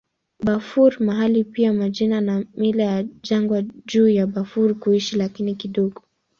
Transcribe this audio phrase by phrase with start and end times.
[0.43, 6.03] Bafur mahali pa majina na mila ya jangwa juu ya Bafur kuishi, lakini kidogo.